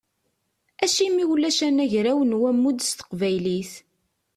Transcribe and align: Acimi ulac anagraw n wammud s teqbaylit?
Acimi 0.83 1.23
ulac 1.33 1.59
anagraw 1.67 2.19
n 2.25 2.37
wammud 2.39 2.77
s 2.83 2.91
teqbaylit? 2.93 3.71